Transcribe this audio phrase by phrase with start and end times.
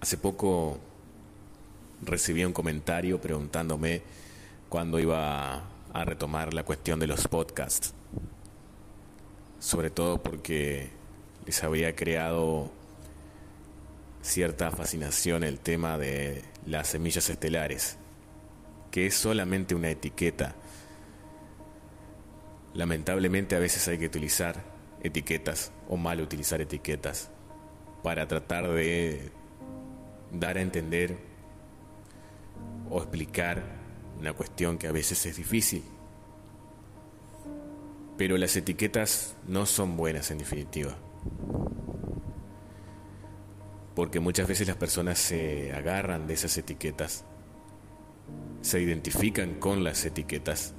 [0.00, 0.78] Hace poco
[2.00, 4.02] recibí un comentario preguntándome
[4.68, 7.92] cuándo iba a retomar la cuestión de los podcasts.
[9.58, 10.90] Sobre todo porque
[11.44, 12.70] les había creado
[14.22, 17.98] cierta fascinación el tema de las semillas estelares,
[18.90, 20.54] que es solamente una etiqueta.
[22.74, 24.62] Lamentablemente a veces hay que utilizar
[25.02, 27.30] etiquetas o mal utilizar etiquetas
[28.02, 29.30] para tratar de
[30.32, 31.16] dar a entender
[32.90, 33.62] o explicar
[34.18, 35.82] una cuestión que a veces es difícil.
[38.16, 40.96] Pero las etiquetas no son buenas en definitiva.
[43.94, 47.24] Porque muchas veces las personas se agarran de esas etiquetas,
[48.62, 50.74] se identifican con las etiquetas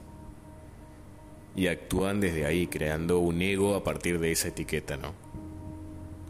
[1.56, 5.14] y actúan desde ahí, creando un ego a partir de esa etiqueta, ¿no?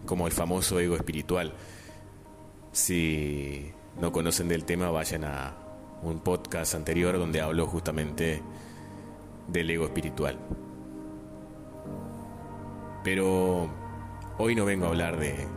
[0.05, 1.53] Como el famoso ego espiritual.
[2.71, 5.53] Si no conocen del tema, vayan a
[6.01, 8.41] un podcast anterior donde hablo justamente
[9.47, 10.37] del ego espiritual.
[13.03, 13.69] Pero
[14.37, 15.47] hoy no vengo a hablar de,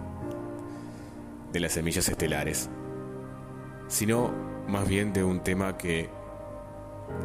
[1.53, 2.69] de las semillas estelares,
[3.89, 4.33] sino
[4.69, 6.11] más bien de un tema que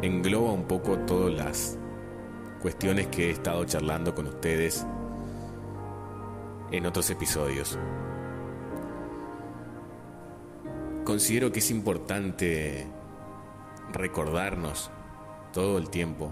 [0.01, 1.77] engloba un poco todas las
[2.61, 4.85] cuestiones que he estado charlando con ustedes
[6.71, 7.77] en otros episodios.
[11.03, 12.87] Considero que es importante
[13.91, 14.89] recordarnos
[15.51, 16.31] todo el tiempo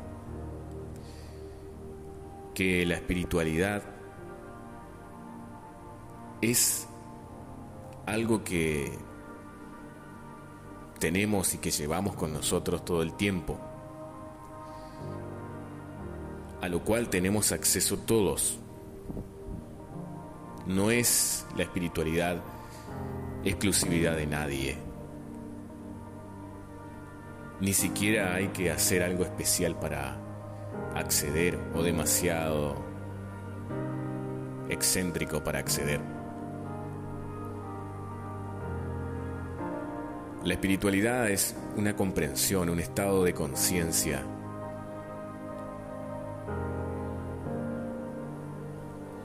[2.54, 3.84] que la espiritualidad
[6.42, 6.88] es
[8.06, 8.98] algo que
[11.00, 13.60] tenemos y que llevamos con nosotros todo el tiempo
[16.62, 18.60] a lo cual tenemos acceso todos.
[20.70, 22.44] No es la espiritualidad
[23.44, 24.78] exclusividad de nadie.
[27.60, 30.20] Ni siquiera hay que hacer algo especial para
[30.94, 32.76] acceder o demasiado
[34.70, 36.02] excéntrico para acceder.
[40.44, 44.24] La espiritualidad es una comprensión, un estado de conciencia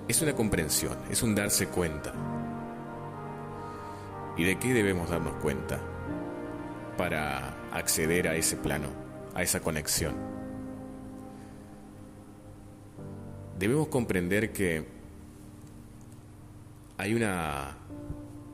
[0.07, 2.13] es una comprensión, es un darse cuenta.
[4.37, 5.81] ¿Y de qué debemos darnos cuenta
[6.99, 8.89] para acceder a ese plano,
[9.35, 10.15] a esa conexión?
[13.59, 14.85] Debemos comprender que
[16.99, 17.77] hay una,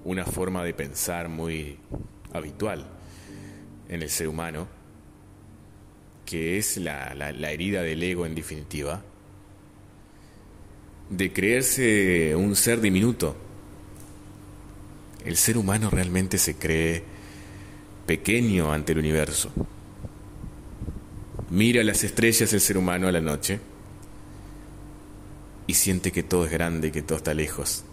[0.04, 1.78] una forma de pensar muy
[2.32, 2.86] habitual
[3.88, 4.68] en el ser humano,
[6.26, 9.02] que es la, la herida del ego en definitiva,
[11.10, 13.36] de creerse un ser diminuto.
[15.24, 17.02] El ser humano realmente se cree
[18.06, 19.50] pequeño ante el universo.
[21.50, 23.58] Mira las estrellas el ser humano a la noche
[25.66, 27.84] y siente que todo es grande que todo está lejos.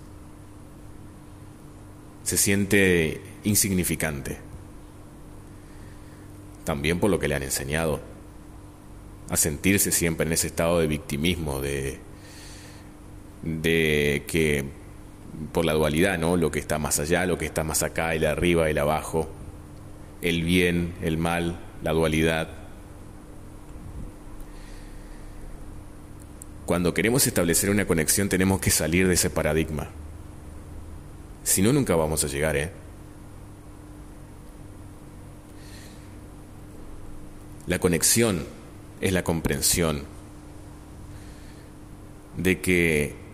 [2.24, 4.38] Se siente insignificante.
[6.66, 8.00] También por lo que le han enseñado
[9.30, 12.00] a sentirse siempre en ese estado de victimismo, de
[13.42, 14.66] de que
[15.52, 16.38] por la dualidad, ¿no?
[16.38, 19.30] Lo que está más allá, lo que está más acá, el arriba, el abajo,
[20.22, 22.50] el bien, el mal, la dualidad.
[26.66, 29.90] Cuando queremos establecer una conexión tenemos que salir de ese paradigma.
[31.44, 32.72] Si no, nunca vamos a llegar, ¿eh?
[37.68, 38.46] La conexión
[39.02, 40.04] es la comprensión
[42.38, 43.27] de que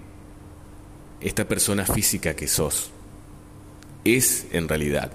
[1.23, 2.91] esta persona física que sos
[4.03, 5.11] es en realidad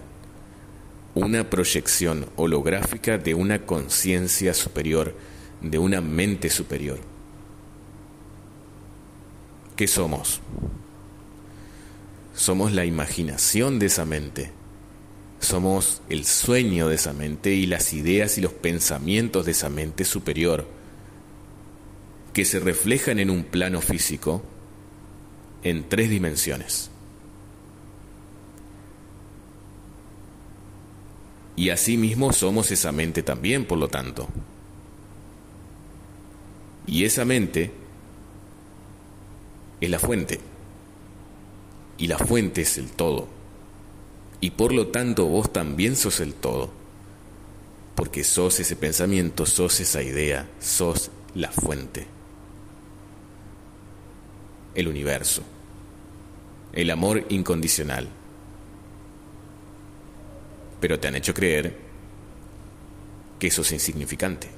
[1.14, 5.14] una proyección holográfica de una conciencia superior,
[5.60, 6.98] de una mente superior.
[9.76, 10.40] ¿Qué somos?
[12.34, 14.52] Somos la imaginación de esa mente.
[15.40, 20.04] Somos el sueño de esa mente y las ideas y los pensamientos de esa mente
[20.04, 20.66] superior
[22.32, 24.42] que se reflejan en un plano físico
[25.62, 26.90] en tres dimensiones.
[31.56, 34.28] Y asimismo somos esa mente también, por lo tanto.
[36.86, 37.72] Y esa mente
[39.80, 40.38] es la fuente.
[41.98, 43.28] Y la fuente es el todo.
[44.40, 46.70] Y por lo tanto vos también sos el todo.
[47.96, 52.17] Porque sos ese pensamiento, sos esa idea, sos la fuente
[54.78, 55.42] el universo,
[56.72, 58.08] el amor incondicional,
[60.80, 61.76] pero te han hecho creer
[63.40, 64.48] que eso es insignificante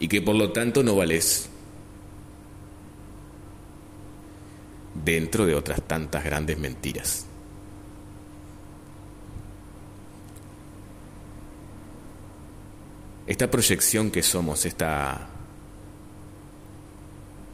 [0.00, 1.50] y que por lo tanto no vales
[5.04, 7.26] dentro de otras tantas grandes mentiras.
[13.26, 15.28] Esta proyección que somos, esta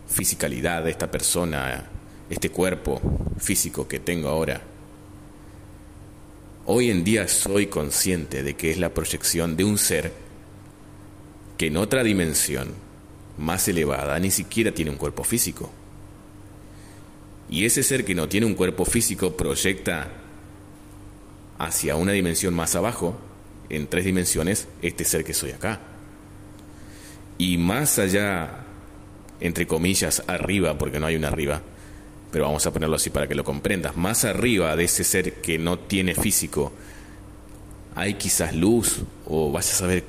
[0.09, 1.85] fisicalidad de esta persona,
[2.31, 3.01] este cuerpo
[3.39, 4.61] físico que tengo ahora,
[6.67, 10.13] hoy en día soy consciente de que es la proyección de un ser
[11.57, 12.73] que en otra dimensión
[13.39, 15.71] más elevada ni siquiera tiene un cuerpo físico.
[17.51, 20.09] Y ese ser que no tiene un cuerpo físico proyecta
[21.59, 23.17] hacia una dimensión más abajo,
[23.69, 25.81] en tres dimensiones, este ser que soy acá.
[27.39, 28.64] Y más allá,
[29.41, 31.63] entre comillas, arriba, porque no hay una arriba,
[32.31, 35.59] pero vamos a ponerlo así para que lo comprendas, más arriba de ese ser que
[35.59, 36.73] no tiene físico,
[37.95, 40.05] hay quizás luz o vas a saber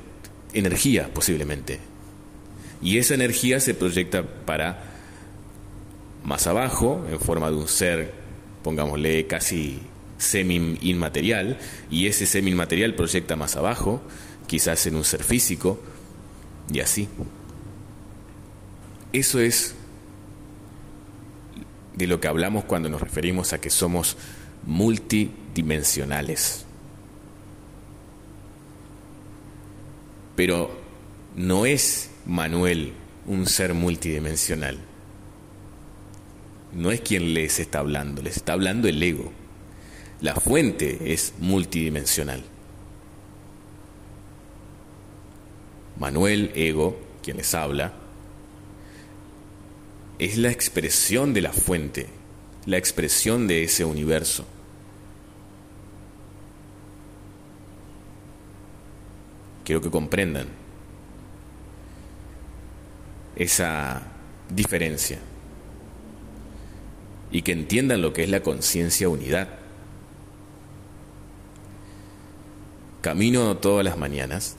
[0.52, 1.78] energía posiblemente.
[2.82, 4.82] Y esa energía se proyecta para
[6.24, 8.12] más abajo, en forma de un ser,
[8.62, 9.80] pongámosle casi
[10.18, 11.58] semi-inmaterial,
[11.90, 14.02] y ese semi-inmaterial proyecta más abajo,
[14.46, 15.80] quizás en un ser físico,
[16.72, 17.08] y así.
[19.16, 19.74] Eso es
[21.94, 24.18] de lo que hablamos cuando nos referimos a que somos
[24.66, 26.66] multidimensionales.
[30.34, 30.70] Pero
[31.34, 32.92] no es Manuel
[33.24, 34.76] un ser multidimensional.
[36.74, 39.32] No es quien les está hablando, les está hablando el ego.
[40.20, 42.44] La fuente es multidimensional.
[45.98, 47.94] Manuel, ego, quien les habla,
[50.18, 52.06] es la expresión de la fuente,
[52.64, 54.46] la expresión de ese universo.
[59.64, 60.46] Quiero que comprendan
[63.34, 64.02] esa
[64.48, 65.18] diferencia
[67.30, 69.48] y que entiendan lo que es la conciencia unidad.
[73.02, 74.56] Camino todas las mañanas,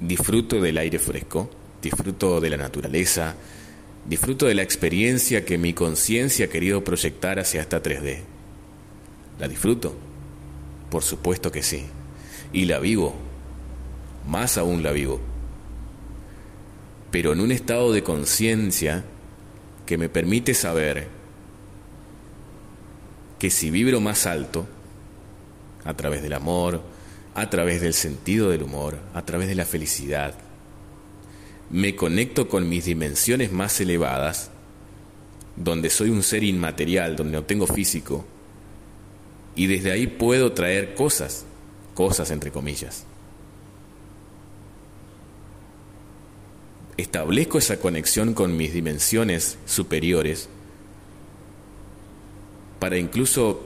[0.00, 1.50] disfruto del aire fresco,
[1.82, 3.34] disfruto de la naturaleza,
[4.06, 8.20] disfruto de la experiencia que mi conciencia ha querido proyectar hacia esta 3D.
[9.38, 9.94] ¿La disfruto?
[10.90, 11.84] Por supuesto que sí.
[12.52, 13.14] Y la vivo.
[14.26, 15.20] Más aún la vivo.
[17.10, 19.04] Pero en un estado de conciencia
[19.86, 21.08] que me permite saber
[23.38, 24.66] que si vibro más alto,
[25.84, 26.82] a través del amor,
[27.34, 30.34] a través del sentido del humor, a través de la felicidad.
[31.70, 34.50] Me conecto con mis dimensiones más elevadas,
[35.56, 38.24] donde soy un ser inmaterial, donde no tengo físico,
[39.54, 41.44] y desde ahí puedo traer cosas,
[41.94, 43.04] cosas entre comillas.
[46.96, 50.48] Establezco esa conexión con mis dimensiones superiores
[52.78, 53.60] para incluso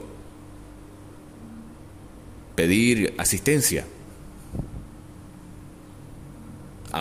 [2.55, 3.85] pedir asistencia,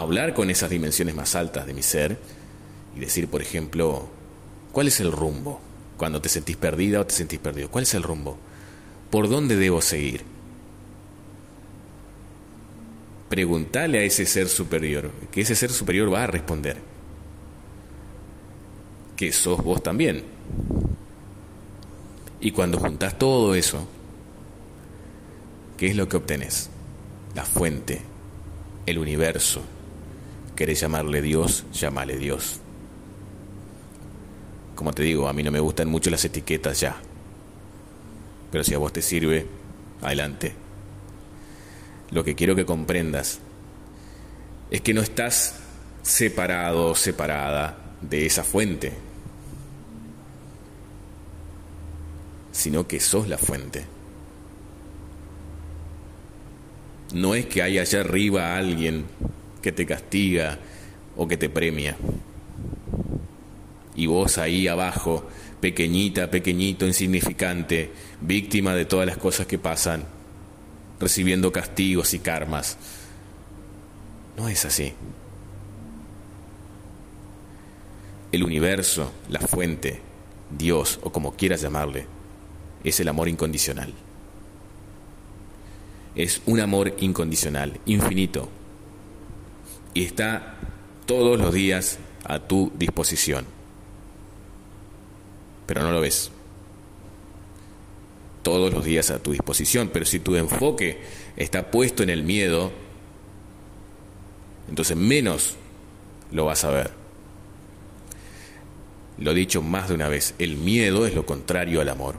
[0.00, 2.18] hablar con esas dimensiones más altas de mi ser
[2.96, 4.08] y decir, por ejemplo,
[4.72, 5.60] ¿cuál es el rumbo?
[5.96, 8.36] Cuando te sentís perdida o te sentís perdido, ¿cuál es el rumbo?
[9.10, 10.24] ¿Por dónde debo seguir?
[13.28, 16.78] Preguntale a ese ser superior, que ese ser superior va a responder.
[19.16, 20.24] Que sos vos también.
[22.40, 23.86] Y cuando juntás todo eso,
[25.82, 26.70] ¿Qué es lo que obtenés?
[27.34, 28.00] La fuente,
[28.86, 29.62] el universo.
[30.62, 31.64] ¿Querés llamarle Dios?
[31.72, 32.60] Llámale Dios.
[34.76, 36.94] Como te digo, a mí no me gustan mucho las etiquetas ya.
[38.52, 39.44] Pero si a vos te sirve,
[40.02, 40.54] adelante.
[42.12, 43.40] Lo que quiero que comprendas
[44.70, 45.58] es que no estás
[46.04, 48.92] separado o separada de esa fuente,
[52.52, 53.84] sino que sos la fuente.
[57.14, 59.06] No es que hay allá arriba alguien
[59.62, 60.58] que te castiga
[61.16, 61.96] o que te premia.
[63.94, 65.26] Y vos ahí abajo,
[65.60, 67.90] pequeñita, pequeñito, insignificante,
[68.20, 70.04] víctima de todas las cosas que pasan,
[70.98, 72.76] recibiendo castigos y karmas.
[74.36, 74.92] No es así.
[78.32, 80.00] El universo, la fuente,
[80.50, 82.06] Dios o como quieras llamarle,
[82.82, 83.94] es el amor incondicional
[86.14, 88.48] es un amor incondicional, infinito,
[89.94, 90.56] y está
[91.06, 93.44] todos los días a tu disposición.
[95.66, 96.30] Pero no lo ves.
[98.42, 101.00] todos los días a tu disposición, pero si tu enfoque
[101.36, 102.72] está puesto en el miedo,
[104.68, 105.54] entonces menos
[106.32, 106.90] lo vas a ver.
[109.18, 112.16] Lo he dicho más de una vez, el miedo es lo contrario al amor.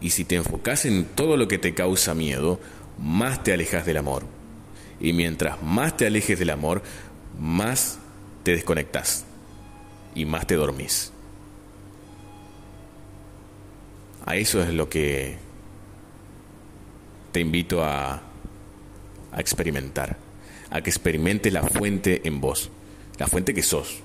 [0.00, 2.60] Y si te enfocas en todo lo que te causa miedo,
[2.98, 4.39] más te alejas del amor.
[5.00, 6.82] Y mientras más te alejes del amor,
[7.38, 7.98] más
[8.42, 9.24] te desconectas
[10.14, 11.12] y más te dormís.
[14.26, 15.38] A eso es lo que
[17.32, 18.20] te invito a,
[19.32, 20.18] a experimentar,
[20.70, 22.70] a que experimentes la fuente en vos,
[23.18, 24.00] la fuente que sos,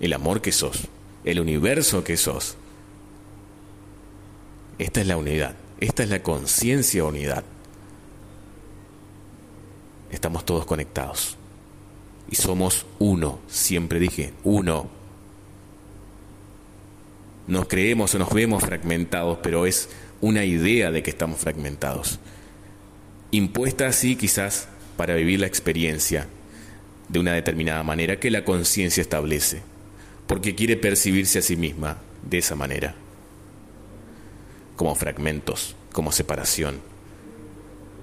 [0.00, 0.88] el amor que sos,
[1.24, 2.56] el universo que sos.
[4.78, 7.44] Esta es la unidad, esta es la conciencia unidad.
[10.10, 11.36] Estamos todos conectados
[12.30, 14.88] y somos uno, siempre dije, uno.
[17.46, 19.88] Nos creemos o nos vemos fragmentados, pero es
[20.20, 22.18] una idea de que estamos fragmentados.
[23.30, 26.26] Impuesta así quizás para vivir la experiencia
[27.08, 29.62] de una determinada manera que la conciencia establece,
[30.26, 32.94] porque quiere percibirse a sí misma de esa manera,
[34.76, 36.80] como fragmentos, como separación,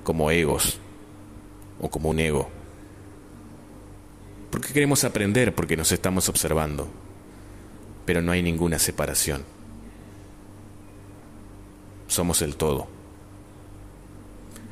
[0.04, 0.80] como egos
[1.80, 2.50] o como un ego.
[4.52, 6.88] Porque queremos aprender, porque nos estamos observando,
[8.06, 9.44] pero no hay ninguna separación.
[12.08, 12.88] Somos el todo.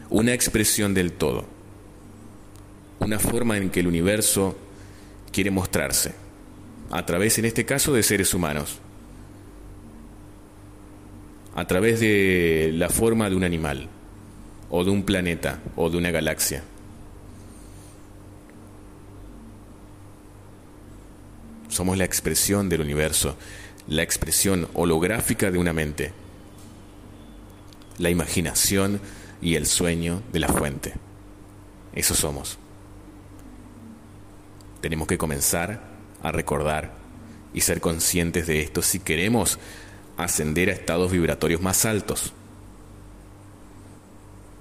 [0.10, 1.46] Una expresión del todo.
[3.00, 4.56] Una forma en que el universo
[5.32, 6.14] quiere mostrarse,
[6.92, 8.78] a través, en este caso, de seres humanos,
[11.56, 13.90] a través de la forma de un animal,
[14.70, 16.64] o de un planeta, o de una galaxia.
[21.84, 23.36] Somos la expresión del universo,
[23.90, 26.14] la expresión holográfica de una mente,
[27.98, 29.02] la imaginación
[29.42, 30.94] y el sueño de la fuente.
[31.94, 32.58] Eso somos.
[34.80, 35.82] Tenemos que comenzar
[36.22, 36.94] a recordar
[37.54, 39.60] y ser conscientes de esto si queremos
[40.16, 42.32] ascender a estados vibratorios más altos.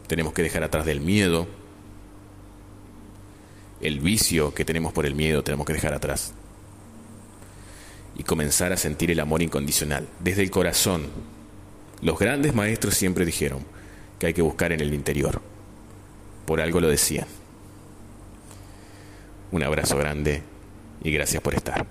[0.08, 1.46] Tenemos que dejar atrás del miedo,
[3.80, 6.34] el vicio que tenemos por el miedo, tenemos que dejar atrás
[8.16, 11.06] y comenzar a sentir el amor incondicional, desde el corazón.
[12.00, 13.60] Los grandes maestros siempre dijeron
[14.18, 15.40] que hay que buscar en el interior.
[16.46, 17.26] Por algo lo decían.
[19.50, 20.42] Un abrazo grande
[21.02, 21.86] y gracias por estar.